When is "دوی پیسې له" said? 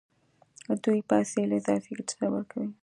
0.83-1.55